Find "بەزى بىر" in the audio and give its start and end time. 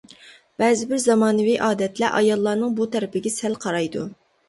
0.63-1.03